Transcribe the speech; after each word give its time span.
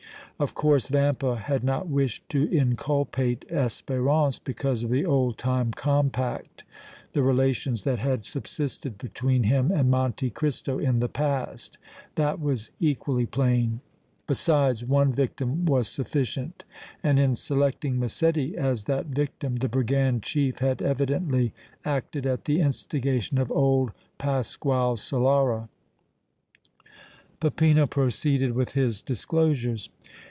Of 0.39 0.55
course, 0.55 0.87
Vampa 0.87 1.35
had 1.35 1.63
not 1.63 1.87
wished 1.87 2.27
to 2.29 2.51
inculpate 2.51 3.47
Espérance 3.51 4.39
because 4.43 4.83
of 4.83 4.89
the 4.89 5.05
old 5.05 5.37
time 5.37 5.71
compact, 5.71 6.63
the 7.13 7.21
relations 7.21 7.83
that 7.83 7.99
had 7.99 8.25
subsisted 8.25 8.97
between 8.97 9.43
him 9.43 9.69
and 9.69 9.91
Monte 9.91 10.31
Cristo 10.31 10.79
in 10.79 10.97
the 10.99 11.07
past; 11.07 11.77
that 12.15 12.39
was 12.39 12.71
equally 12.79 13.27
plain; 13.27 13.81
besides 14.25 14.83
one 14.83 15.13
victim 15.13 15.63
was 15.65 15.87
sufficient, 15.87 16.63
and 17.03 17.19
in 17.19 17.35
selecting 17.35 17.99
Massetti 17.99 18.57
as 18.57 18.85
that 18.85 19.05
victim 19.05 19.57
the 19.57 19.69
brigand 19.69 20.23
chief 20.23 20.57
had 20.57 20.81
evidently 20.81 21.53
acted 21.85 22.25
at 22.25 22.45
the 22.45 22.61
instigation 22.61 23.37
of 23.37 23.51
old 23.51 23.91
Pasquale 24.17 24.95
Solara. 24.95 25.69
Peppino 27.39 27.85
proceeded 27.85 28.53
with 28.53 28.71
his 28.71 29.03
disclosures. 29.03 29.89